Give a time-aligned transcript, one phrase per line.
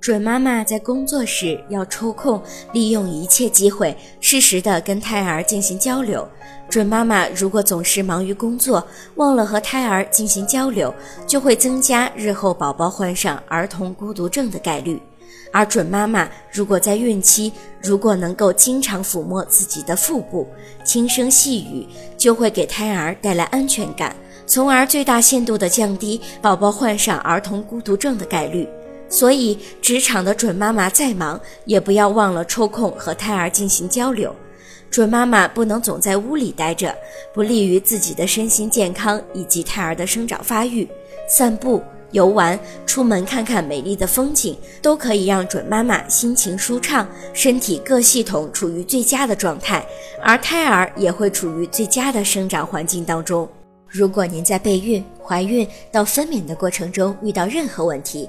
[0.00, 2.42] 准妈妈在工作时要抽空，
[2.72, 6.26] 利用一切机会，适时的跟胎儿进行交流。
[6.70, 8.82] 准妈妈如果总是忙于工作，
[9.16, 10.94] 忘了和胎儿进行交流，
[11.26, 14.98] 就会增加日后宝宝患上儿童孤独症的概率。
[15.52, 20.48] 而准妈妈如果在孕期，如果能够经常抚摸自己的腹部，
[20.82, 21.86] 轻声细语，
[22.16, 28.66] 就会给胎儿带来安全感，从而最大限度地降低宝宝患上儿童孤独症的概率。
[29.10, 34.34] 所以，职场的准妈妈再忙，也不要忘了抽空和胎儿进行交流。
[34.88, 36.96] 准妈妈不能总在屋里待着，
[37.34, 40.88] 不利于自己的身心健康以及胎儿的生长发育。
[41.28, 41.82] 散步、
[42.12, 49.84] 游玩、出门看看美丽的风景，都可以让准妈妈心情舒畅，身体各系统处于最佳的状态，
[50.22, 53.48] 而胎儿也会处于最佳的生长环境当中。
[53.86, 58.28] 如果您在备孕、怀孕到分娩的过程中遇到任何问题，